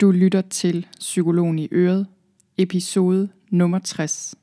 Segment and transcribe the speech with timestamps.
[0.00, 2.06] Du lytter til Psykologen i Øret,
[2.58, 4.34] episode nummer 60.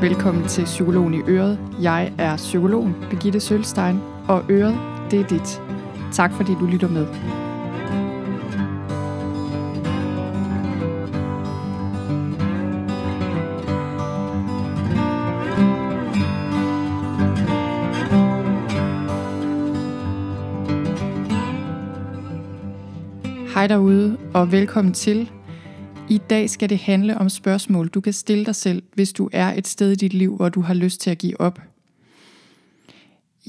[0.00, 1.58] Velkommen til Psykologen i Øret.
[1.82, 3.98] Jeg er psykologen Birgitte Sølstein,
[4.28, 4.74] og Øret,
[5.10, 5.62] det er dit.
[6.12, 7.06] Tak fordi du lytter med.
[23.58, 25.30] Hej derude, og velkommen til.
[26.08, 29.52] I dag skal det handle om spørgsmål, du kan stille dig selv, hvis du er
[29.52, 31.60] et sted i dit liv, hvor du har lyst til at give op.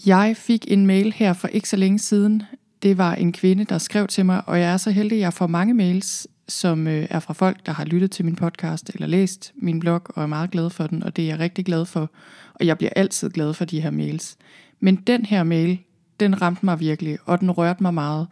[0.05, 2.44] Jeg fik en mail her for ikke så længe siden.
[2.84, 5.34] Det var en kvinde, der skrev til mig, og jeg er så heldig, at jeg
[5.34, 9.08] får mange mails, som øh, er fra folk, der har lyttet til min podcast eller
[9.08, 11.86] læst min blog, og er meget glad for den, og det er jeg rigtig glad
[11.86, 12.12] for.
[12.53, 14.38] Og jeg bliver altid glad for de her mails.
[14.80, 15.80] Men den her mail,
[16.20, 18.28] den ramte mig virkelig, og den rørte mig meget.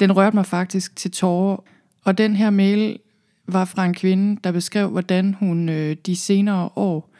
[0.00, 1.56] Den rørte mig faktisk til tårer,
[2.04, 2.98] og den her mail
[3.46, 7.10] var fra en kvinde, der beskrev, hvordan hun øh, de senere år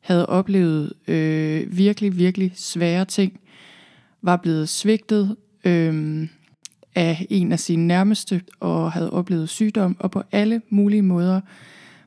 [0.00, 3.40] havde oplevet øh, virkelig, virkelig svære ting,
[4.22, 6.28] var blevet svigtet øh,
[6.94, 11.40] af en af sine nærmeste, og havde oplevet sygdom, og på alle mulige måder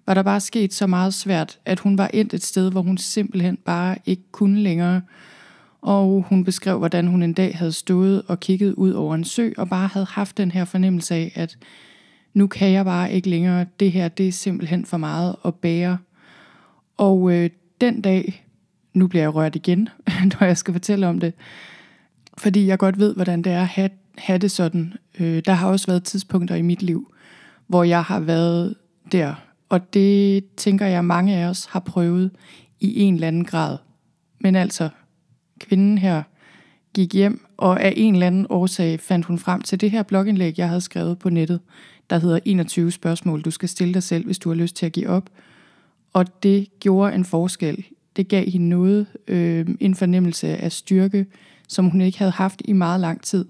[0.06, 2.98] var der bare sket så meget svært, at hun var endt et sted, hvor hun
[2.98, 5.02] simpelthen bare ikke kunne længere.
[5.86, 9.50] Og hun beskrev, hvordan hun en dag havde stået og kigget ud over en sø,
[9.58, 11.58] og bare havde haft den her fornemmelse af, at
[12.34, 15.98] nu kan jeg bare ikke længere, det her det er simpelthen for meget at bære.
[16.98, 17.50] Og øh,
[17.82, 18.46] den dag,
[18.94, 19.90] nu bliver jeg rørt igen,
[20.32, 21.34] når jeg skal fortælle om det,
[22.38, 24.94] fordi jeg godt ved, hvordan det er at have, have det sådan.
[25.20, 27.14] Øh, der har også været tidspunkter i mit liv,
[27.68, 28.76] hvor jeg har været
[29.12, 29.36] der,
[29.70, 32.32] og det tænker jeg, mange af os har prøvet
[32.80, 33.78] i en eller anden grad.
[34.40, 34.90] Men altså,
[35.60, 36.24] kvinden her
[36.94, 40.58] gik hjem, og af en eller anden årsag fandt hun frem til det her blogindlæg,
[40.58, 41.60] jeg havde skrevet på nettet,
[42.10, 44.92] der hedder 21 spørgsmål, du skal stille dig selv, hvis du har lyst til at
[44.92, 45.30] give op.
[46.14, 47.86] Og det gjorde en forskel.
[48.16, 51.26] Det gav hende noget, øh, en fornemmelse af styrke,
[51.68, 53.46] som hun ikke havde haft i meget lang tid.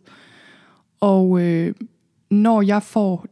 [1.00, 1.76] Og øh,
[2.30, 3.26] når jeg får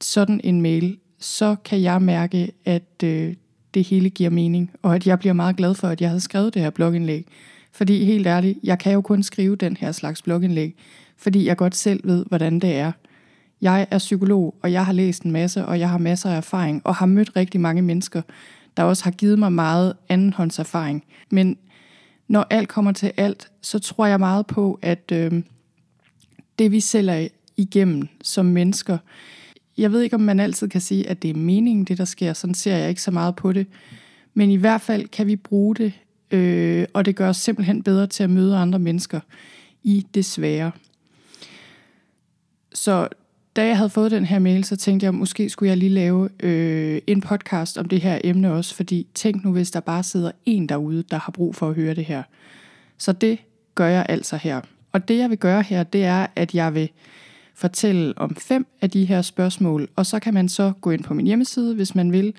[0.00, 3.34] sådan en mail, så kan jeg mærke, at øh,
[3.74, 6.54] det hele giver mening, og at jeg bliver meget glad for, at jeg havde skrevet
[6.54, 7.26] det her blogindlæg.
[7.72, 10.74] Fordi helt ærligt, jeg kan jo kun skrive den her slags blogindlæg,
[11.16, 12.92] fordi jeg godt selv ved, hvordan det er.
[13.60, 16.82] Jeg er psykolog, og jeg har læst en masse, og jeg har masser af erfaring,
[16.84, 18.22] og har mødt rigtig mange mennesker,
[18.76, 21.04] der også har givet mig meget andenhåndserfaring.
[21.30, 21.56] Men
[22.28, 25.42] når alt kommer til alt, så tror jeg meget på, at øh,
[26.58, 28.98] det vi sælger igennem som mennesker,
[29.78, 32.32] jeg ved ikke, om man altid kan sige, at det er meningen, det der sker.
[32.32, 33.66] Sådan ser jeg ikke så meget på det.
[34.34, 35.92] Men i hvert fald kan vi bruge det,
[36.30, 39.20] øh, og det gør os simpelthen bedre til at møde andre mennesker
[39.82, 40.72] i det svære.
[42.74, 43.08] Så
[43.56, 46.28] da jeg havde fået den her mail, så tænkte jeg, måske skulle jeg lige lave
[46.40, 50.30] øh, en podcast om det her emne også, fordi tænk nu, hvis der bare sidder
[50.46, 52.22] en derude, der har brug for at høre det her.
[52.98, 53.38] Så det
[53.74, 54.60] gør jeg altså her.
[54.92, 56.90] Og det jeg vil gøre her, det er, at jeg vil
[57.54, 61.14] fortælle om fem af de her spørgsmål, og så kan man så gå ind på
[61.14, 62.34] min hjemmeside, hvis man vil,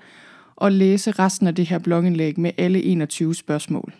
[0.60, 3.92] og læse resten af det her blogindlæg med alle 21 spørgsmål.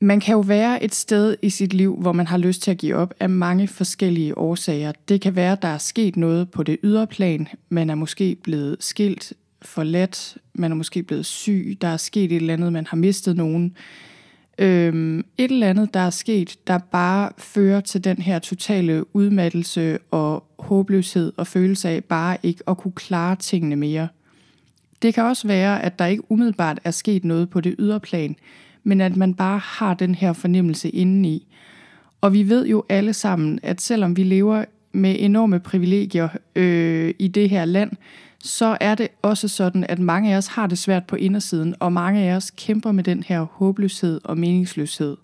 [0.00, 2.78] Man kan jo være et sted i sit liv, hvor man har lyst til at
[2.78, 4.92] give op af mange forskellige årsager.
[5.08, 7.48] Det kan være, at der er sket noget på det ydre plan.
[7.68, 12.36] Man er måske blevet skilt, forladt, man er måske blevet syg, der er sket et
[12.36, 13.76] eller andet, man har mistet nogen.
[14.58, 19.98] Øhm, et eller andet, der er sket, der bare fører til den her totale udmattelse
[20.10, 24.08] og håbløshed og følelse af bare ikke at kunne klare tingene mere.
[25.02, 28.36] Det kan også være, at der ikke umiddelbart er sket noget på det ydre plan,
[28.84, 31.46] men at man bare har den her fornemmelse indeni.
[32.20, 37.28] Og vi ved jo alle sammen, at selvom vi lever med enorme privilegier øh, i
[37.28, 37.90] det her land,
[38.40, 41.92] så er det også sådan, at mange af os har det svært på indersiden, og
[41.92, 45.16] mange af os kæmper med den her håbløshed og meningsløshed.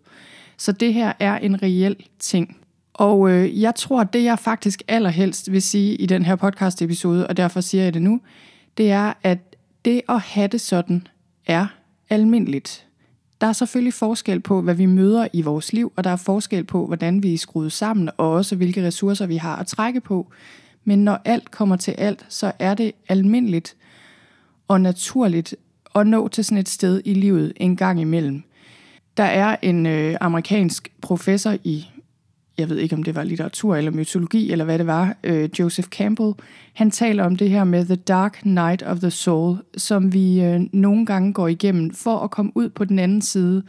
[0.57, 2.57] Så det her er en reel ting.
[2.95, 6.83] Og øh, jeg tror, at det jeg faktisk allerhelst vil sige i den her podcast
[6.83, 8.21] episode, og derfor siger jeg det nu,
[8.79, 9.54] det er, at
[9.85, 11.07] det at have det sådan
[11.47, 11.67] er
[12.11, 12.87] almindeligt.
[13.41, 16.65] Der er selvfølgelig forskel på, hvad vi møder i vores liv, og der er forskel
[16.65, 20.33] på, hvordan vi er skruet sammen, og også hvilke ressourcer vi har at trække på.
[20.85, 23.77] Men når alt kommer til alt, så er det almindeligt
[24.69, 25.55] og naturligt
[25.95, 28.43] at nå til sådan et sted i livet en gang imellem.
[29.17, 31.87] Der er en øh, amerikansk professor i
[32.59, 35.89] jeg ved ikke om det var litteratur eller mytologi eller hvad det var, øh, Joseph
[35.89, 36.33] Campbell,
[36.73, 40.61] han taler om det her med The Dark Night of the Soul, som vi øh,
[40.73, 43.63] nogle gange går igennem for at komme ud på den anden side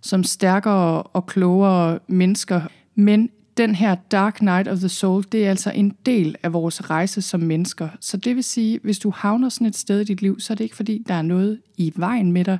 [0.00, 2.60] som stærkere og klogere mennesker.
[2.94, 6.90] Men den her Dark Night of the Soul, det er altså en del af vores
[6.90, 7.88] rejse som mennesker.
[8.00, 10.54] Så det vil sige, hvis du havner sådan et sted i dit liv, så er
[10.54, 12.58] det ikke fordi, der er noget i vejen med dig.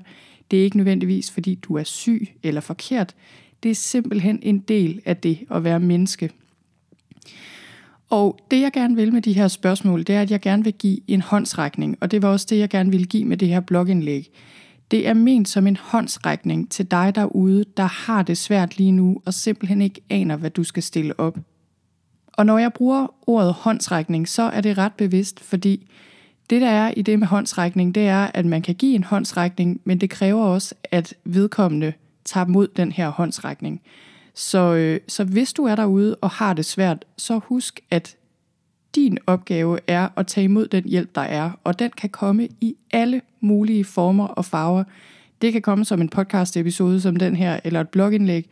[0.51, 3.15] Det er ikke nødvendigvis fordi, du er syg eller forkert.
[3.63, 6.31] Det er simpelthen en del af det at være menneske.
[8.11, 10.73] Og det jeg gerne vil med de her spørgsmål, det er, at jeg gerne vil
[10.73, 13.61] give en håndsrækning, og det var også det, jeg gerne ville give med det her
[13.61, 14.31] blogindlæg.
[14.91, 19.23] Det er ment som en håndsrækning til dig derude, der har det svært lige nu,
[19.25, 21.39] og simpelthen ikke aner, hvad du skal stille op.
[22.33, 25.87] Og når jeg bruger ordet håndsrækning, så er det ret bevidst, fordi
[26.51, 29.81] det der er i det med håndsrækning, det er, at man kan give en håndsrækning,
[29.85, 31.93] men det kræver også, at vedkommende
[32.25, 33.81] tager mod den her håndsrækning.
[34.35, 38.17] Så, øh, så hvis du er derude og har det svært, så husk, at
[38.95, 42.77] din opgave er at tage imod den hjælp, der er, og den kan komme i
[42.93, 44.85] alle mulige former og farver.
[45.43, 48.51] Det kan komme som en podcast episode som den her, eller et blogindlæg.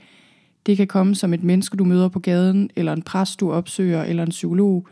[0.67, 4.05] Det kan komme som et menneske, du møder på gaden, eller en præst, du opsøger,
[4.05, 4.89] eller en psykolog,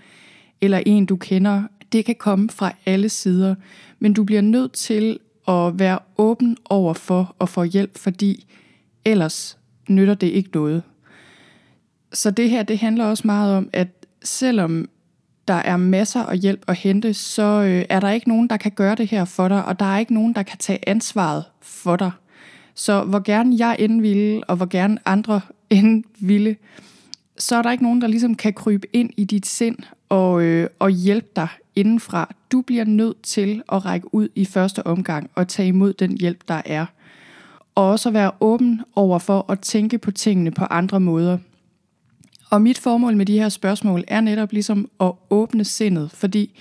[0.60, 1.62] eller en, du kender.
[1.92, 3.54] Det kan komme fra alle sider,
[3.98, 8.46] men du bliver nødt til at være åben over for at få hjælp, fordi
[9.04, 9.58] ellers
[9.88, 10.82] nytter det ikke noget.
[12.12, 13.88] Så det her, det handler også meget om, at
[14.22, 14.88] selvom
[15.48, 18.72] der er masser af hjælp at hente, så øh, er der ikke nogen, der kan
[18.72, 21.96] gøre det her for dig, og der er ikke nogen, der kan tage ansvaret for
[21.96, 22.10] dig.
[22.74, 25.40] Så hvor gerne jeg end ville, og hvor gerne andre
[25.70, 26.56] end ville,
[27.38, 29.76] så er der ikke nogen, der ligesom kan krybe ind i dit sind
[30.08, 32.34] og, øh, og hjælpe dig indenfra.
[32.52, 36.48] Du bliver nødt til at række ud i første omgang og tage imod den hjælp,
[36.48, 36.86] der er.
[37.78, 41.38] Og også at være åben over for at tænke på tingene på andre måder.
[42.50, 46.60] Og mit formål med de her spørgsmål er netop ligesom at åbne sindet, fordi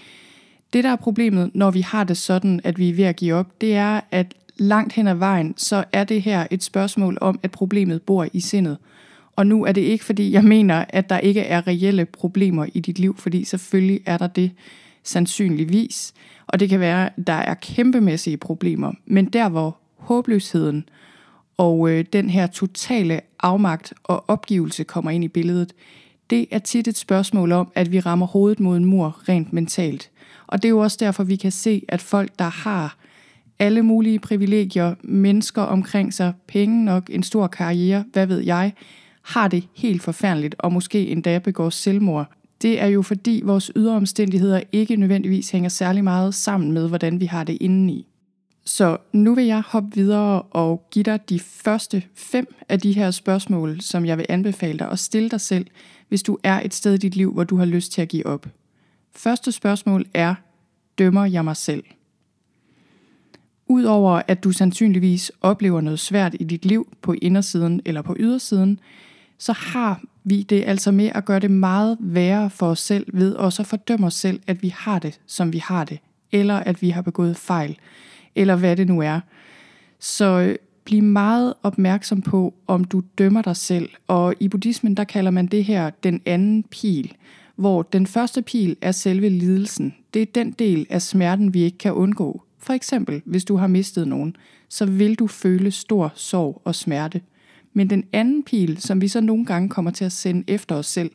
[0.73, 3.35] det der er problemet, når vi har det sådan, at vi er ved at give
[3.35, 7.39] op, det er, at langt hen ad vejen, så er det her et spørgsmål om,
[7.43, 8.77] at problemet bor i sindet.
[9.35, 12.79] Og nu er det ikke, fordi jeg mener, at der ikke er reelle problemer i
[12.79, 14.51] dit liv, fordi selvfølgelig er der det
[15.03, 16.13] sandsynligvis.
[16.47, 18.91] Og det kan være, at der er kæmpemæssige problemer.
[19.05, 20.85] Men der, hvor håbløsheden
[21.57, 25.73] og øh, den her totale afmagt og opgivelse kommer ind i billedet,
[26.29, 30.09] det er tit et spørgsmål om, at vi rammer hovedet mod en mur rent mentalt.
[30.47, 32.97] Og det er jo også derfor, vi kan se, at folk, der har
[33.59, 38.73] alle mulige privilegier, mennesker omkring sig, penge nok, en stor karriere, hvad ved jeg,
[39.21, 42.31] har det helt forfærdeligt og måske endda begår selvmord.
[42.61, 47.19] Det er jo fordi vores ydre omstændigheder ikke nødvendigvis hænger særlig meget sammen med, hvordan
[47.19, 48.07] vi har det indeni.
[48.67, 53.11] Så nu vil jeg hoppe videre og give dig de første fem af de her
[53.11, 55.67] spørgsmål, som jeg vil anbefale dig at stille dig selv,
[56.09, 58.25] hvis du er et sted i dit liv, hvor du har lyst til at give
[58.25, 58.47] op.
[59.15, 60.35] Første spørgsmål er,
[60.97, 61.83] dømmer jeg mig selv?
[63.67, 68.79] Udover at du sandsynligvis oplever noget svært i dit liv på indersiden eller på ydersiden,
[69.37, 73.33] så har vi det altså med at gøre det meget værre for os selv ved
[73.35, 75.99] også at fordømme os selv, at vi har det, som vi har det,
[76.31, 77.77] eller at vi har begået fejl
[78.37, 79.19] eller hvad det nu er.
[79.99, 80.55] Så øh,
[80.85, 83.89] bliv meget opmærksom på, om du dømmer dig selv.
[84.07, 87.13] Og i buddhismen, der kalder man det her den anden pil,
[87.55, 89.95] hvor den første pil er selve lidelsen.
[90.13, 92.41] Det er den del af smerten, vi ikke kan undgå.
[92.59, 94.35] For eksempel, hvis du har mistet nogen,
[94.69, 97.21] så vil du føle stor sorg og smerte.
[97.73, 100.85] Men den anden pil, som vi så nogle gange kommer til at sende efter os
[100.85, 101.11] selv,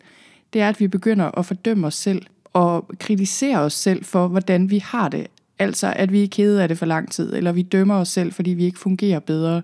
[0.53, 4.71] det er, at vi begynder at fordømme os selv og kritisere os selv for, hvordan
[4.71, 5.27] vi har det.
[5.63, 8.33] Altså, at vi er kede af det for lang tid, eller vi dømmer os selv,
[8.33, 9.63] fordi vi ikke fungerer bedre.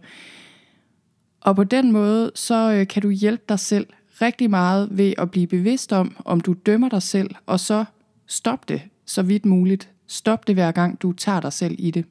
[1.40, 3.86] Og på den måde, så øh, kan du hjælpe dig selv
[4.22, 7.84] rigtig meget ved at blive bevidst om, om du dømmer dig selv, og så
[8.26, 9.90] stop det så vidt muligt.
[10.06, 12.04] Stop det hver gang, du tager dig selv i det.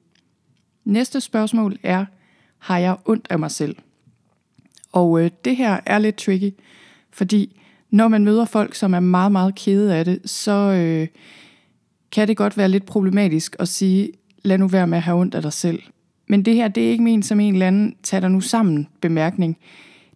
[0.86, 2.06] Næste spørgsmål er,
[2.58, 3.76] har jeg ondt af mig selv?
[4.92, 6.54] Og øh, det her er lidt tricky,
[7.12, 11.08] fordi når man møder folk, som er meget, meget kede af det, så, øh,
[12.12, 14.10] kan det godt være lidt problematisk at sige,
[14.44, 15.80] lad nu være med at have ondt af dig selv.
[16.28, 18.88] Men det her, det er ikke ment som en eller anden, tag dig nu sammen
[19.02, 19.58] bemærkning.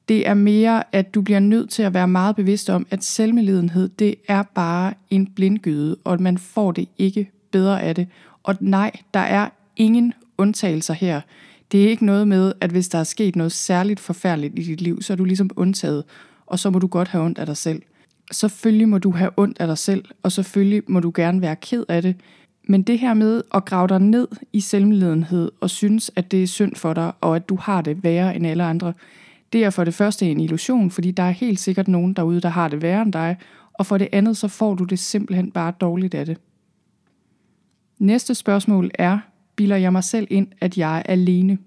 [0.10, 3.90] Det er mere, at du bliver nødt til at være meget bevidst om, at selvmedlidenhed,
[3.90, 8.08] det er bare en blindgyde, og at man får det ikke bedre af det.
[8.44, 11.22] Og nej, der er ingen undtagelser her.
[11.72, 14.82] Det er ikke noget med, at hvis der er sket noget særligt forfærdeligt i dit
[14.82, 16.04] liv, så er du ligesom undtaget,
[16.46, 17.82] og så må du godt have ondt af dig selv
[18.32, 21.86] selvfølgelig må du have ondt af dig selv, og selvfølgelig må du gerne være ked
[21.90, 22.16] af det.
[22.68, 26.48] Men det her med at grave dig ned i selvmedledenhed og synes, at det er
[26.48, 28.94] synd for dig, og at du har det værre end alle andre,
[29.54, 32.50] det er for det første en illusion, fordi der er helt sikkert nogen derude, der
[32.50, 33.38] har det værre end dig,
[33.74, 36.38] og for det andet, så får du det simpelthen bare dårligt af det.
[38.00, 39.20] Næste spørgsmål er,
[39.56, 41.58] bilder jeg mig selv ind, at jeg er alene?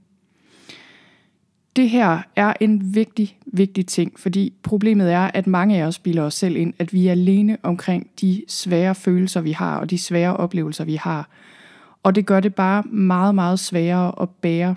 [1.77, 6.23] Det her er en vigtig, vigtig ting, fordi problemet er, at mange af os bilder
[6.23, 9.99] os selv ind, at vi er alene omkring de svære følelser, vi har, og de
[9.99, 11.29] svære oplevelser, vi har.
[12.03, 14.75] Og det gør det bare meget, meget sværere at bære.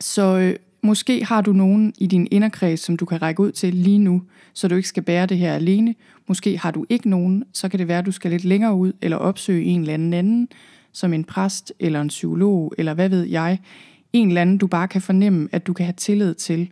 [0.00, 3.74] Så øh, måske har du nogen i din inderkreds, som du kan række ud til
[3.74, 4.22] lige nu,
[4.54, 5.94] så du ikke skal bære det her alene.
[6.28, 8.92] Måske har du ikke nogen, så kan det være, at du skal lidt længere ud,
[9.02, 10.48] eller opsøge en eller anden anden,
[10.92, 13.58] som en præst, eller en psykolog, eller hvad ved jeg.
[14.12, 16.70] En eller anden, du bare kan fornemme, at du kan have tillid til.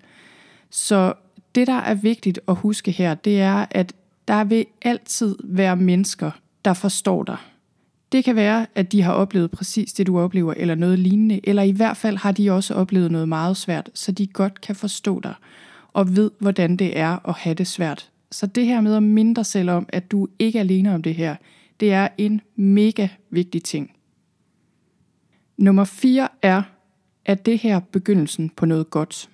[0.71, 1.13] Så
[1.55, 3.93] det, der er vigtigt at huske her, det er, at
[4.29, 6.31] der vil altid være mennesker,
[6.65, 7.37] der forstår dig.
[8.13, 11.63] Det kan være, at de har oplevet præcis det, du oplever, eller noget lignende, eller
[11.63, 15.21] i hvert fald har de også oplevet noget meget svært, så de godt kan forstå
[15.21, 15.35] dig,
[15.93, 18.11] og ved, hvordan det er at have det svært.
[18.31, 21.15] Så det her med at mindre selv om, at du ikke er alene om det
[21.15, 21.37] her,
[21.81, 23.91] det er en mega vigtig ting.
[25.57, 26.63] Nummer 4 er,
[27.29, 29.31] at det her begyndelsen på noget godt.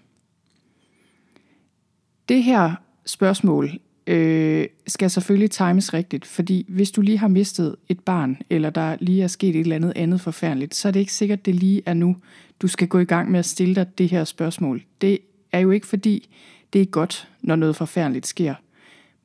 [2.29, 2.75] Det her
[3.07, 3.71] spørgsmål
[4.07, 8.97] øh, skal selvfølgelig times rigtigt, fordi hvis du lige har mistet et barn, eller der
[9.01, 11.83] lige er sket et eller andet andet forfærdeligt, så er det ikke sikkert, det lige
[11.87, 12.17] er nu,
[12.63, 14.85] du skal gå i gang med at stille dig det her spørgsmål.
[15.01, 15.19] Det
[15.53, 16.29] er jo ikke fordi,
[16.73, 18.55] det er godt, når noget forfærdeligt sker.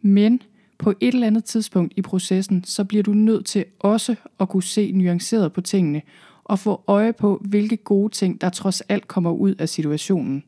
[0.02, 0.42] Men
[0.78, 4.64] på et eller andet tidspunkt i processen, så bliver du nødt til også at kunne
[4.64, 6.02] se nuanceret på tingene,
[6.50, 10.44] og få øje på, hvilke gode ting, der trods alt kommer ud af situationen.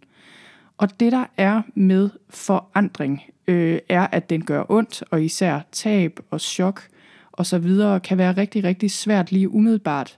[0.77, 6.19] Og det der er med forandring, øh, er, at den gør ondt, og især tab
[6.31, 6.81] og chok
[7.31, 10.17] og så videre kan være rigtig, rigtig svært lige umiddelbart.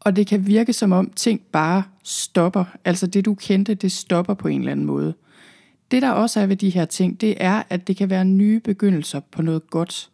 [0.00, 2.64] Og det kan virke som om ting bare stopper.
[2.84, 5.14] Altså det du kendte, det stopper på en eller anden måde.
[5.90, 8.60] Det der også er ved de her ting, det er, at det kan være nye
[8.60, 10.10] begyndelser på noget godt.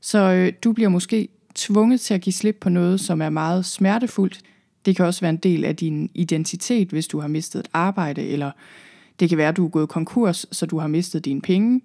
[0.00, 3.64] Så øh, du bliver måske tvunget til at give slip på noget, som er meget
[3.64, 4.40] smertefuldt.
[4.86, 8.22] Det kan også være en del af din identitet, hvis du har mistet et arbejde,
[8.22, 8.50] eller
[9.20, 11.80] det kan være, at du er gået konkurs, så du har mistet dine penge.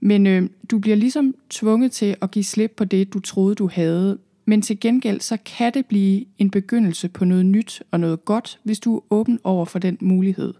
[0.00, 3.68] Men øh, du bliver ligesom tvunget til at give slip på det, du troede, du
[3.72, 4.18] havde.
[4.44, 8.58] Men til gengæld, så kan det blive en begyndelse på noget nyt og noget godt,
[8.62, 10.54] hvis du er åben over for den mulighed.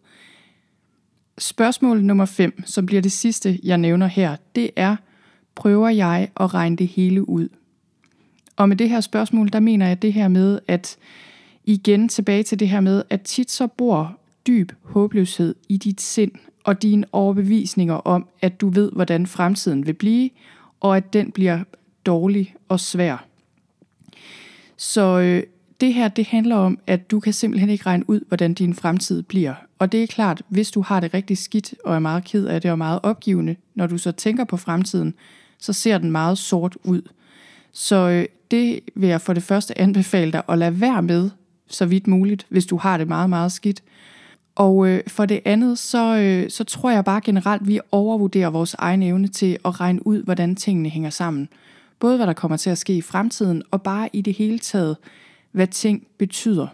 [1.38, 4.97] Spørgsmål nummer 5, som bliver det sidste, jeg nævner her, det er,
[5.54, 7.49] prøver jeg at regne det hele ud?
[8.57, 10.97] Og med det her spørgsmål, der mener jeg det her med, at
[11.64, 16.33] igen tilbage til det her med, at tit så bor dyb håbløshed i dit sind
[16.64, 20.30] og dine overbevisninger om, at du ved, hvordan fremtiden vil blive,
[20.80, 21.64] og at den bliver
[22.06, 23.26] dårlig og svær.
[24.76, 25.42] Så øh,
[25.80, 29.23] det her, det handler om, at du kan simpelthen ikke regne ud, hvordan din fremtid
[29.23, 29.54] bliver.
[29.78, 32.61] Og det er klart, hvis du har det rigtig skidt og er meget ked af
[32.61, 35.14] det og meget opgivende, når du så tænker på fremtiden,
[35.59, 37.02] så ser den meget sort ud.
[37.73, 41.30] Så øh, det vil jeg for det første anbefale dig at lade være med,
[41.68, 43.83] så vidt muligt, hvis du har det meget, meget skidt.
[44.54, 48.50] Og øh, for det andet, så, øh, så tror jeg bare generelt, at vi overvurderer
[48.50, 51.49] vores egen evne til at regne ud, hvordan tingene hænger sammen.
[51.99, 54.97] Både hvad der kommer til at ske i fremtiden, og bare i det hele taget,
[55.52, 56.66] hvad ting betyder.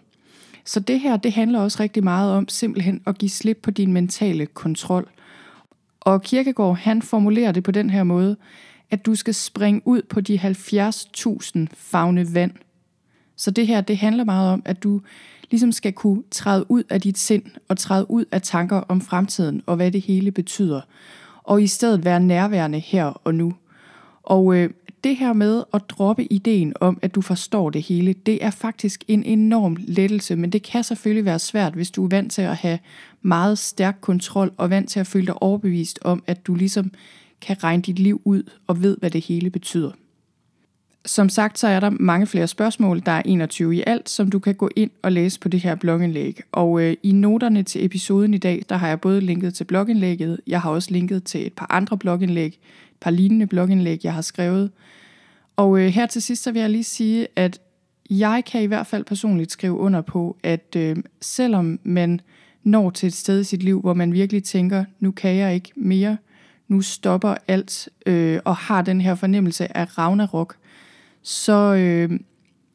[0.64, 3.92] Så det her, det handler også rigtig meget om simpelthen at give slip på din
[3.92, 5.08] mentale kontrol.
[6.00, 8.36] Og Kirkegaard, han formulerer det på den her måde,
[8.90, 12.52] at du skal springe ud på de 70.000 fagne vand.
[13.40, 15.00] Så det her, det handler meget om, at du
[15.50, 19.62] ligesom skal kunne træde ud af dit sind og træde ud af tanker om fremtiden
[19.66, 20.80] og hvad det hele betyder.
[21.42, 23.54] Og i stedet være nærværende her og nu.
[24.22, 24.70] Og øh,
[25.04, 29.04] det her med at droppe ideen om, at du forstår det hele, det er faktisk
[29.08, 32.56] en enorm lettelse, men det kan selvfølgelig være svært, hvis du er vant til at
[32.56, 32.78] have
[33.22, 36.92] meget stærk kontrol og vant til at føle dig overbevist om, at du ligesom
[37.40, 39.90] kan regne dit liv ud og ved, hvad det hele betyder.
[41.06, 43.02] Som sagt, så er der mange flere spørgsmål.
[43.06, 45.74] Der er 21 i alt, som du kan gå ind og læse på det her
[45.74, 46.40] blogindlæg.
[46.52, 50.40] Og øh, i noterne til episoden i dag, der har jeg både linket til blogindlægget,
[50.46, 54.22] jeg har også linket til et par andre blogindlæg, et par lignende blogindlæg, jeg har
[54.22, 54.70] skrevet.
[55.56, 57.60] Og øh, her til sidst, så vil jeg lige sige, at
[58.10, 62.20] jeg kan i hvert fald personligt skrive under på, at øh, selvom man
[62.64, 65.72] når til et sted i sit liv, hvor man virkelig tænker, nu kan jeg ikke
[65.76, 66.16] mere,
[66.68, 70.56] nu stopper alt, øh, og har den her fornemmelse af Ragnarok,
[71.22, 72.20] så øh,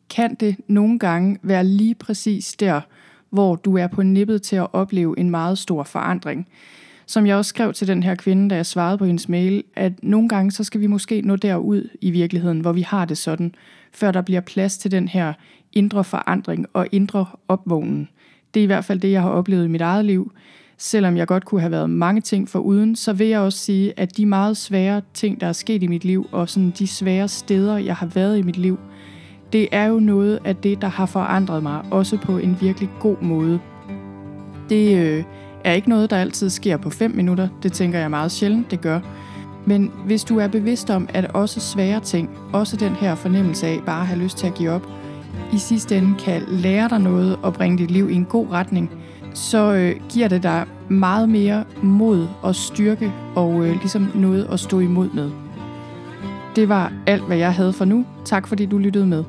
[0.10, 2.82] kan det nogle gange være lige præcis der,
[3.30, 6.48] hvor du er på nippet til at opleve en meget stor forandring.
[7.06, 10.04] Som jeg også skrev til den her kvinde, da jeg svarede på hendes mail, at
[10.04, 13.56] nogle gange så skal vi måske nå derud i virkeligheden, hvor vi har det sådan,
[13.92, 15.34] før der bliver plads til den her
[15.74, 18.10] indre forandring og indre opvågnen.
[18.54, 20.32] Det er i hvert fald det, jeg har oplevet i mit eget liv.
[20.78, 24.00] Selvom jeg godt kunne have været mange ting for uden, så vil jeg også sige,
[24.00, 27.28] at de meget svære ting, der er sket i mit liv, og sådan de svære
[27.28, 28.80] steder, jeg har været i mit liv,
[29.54, 33.22] det er jo noget af det, der har forandret mig, også på en virkelig god
[33.22, 33.60] måde.
[34.70, 35.24] Det øh,
[35.64, 37.48] er ikke noget, der altid sker på 5 minutter.
[37.64, 39.00] Det tænker jeg meget sjældent, det gør.
[39.66, 43.80] Men hvis du er bevidst om, at også svære ting, også den her fornemmelse af
[43.86, 44.88] bare at have lyst til at give op,
[45.54, 48.92] i sidste ende kan lære dig noget og bringe dit liv i en god retning,
[49.36, 54.60] så øh, giver det dig meget mere mod og styrke og øh, ligesom noget at
[54.60, 55.32] stå imod med.
[56.56, 58.06] Det var alt, hvad jeg havde for nu.
[58.26, 59.24] Tak fordi du lyttede med.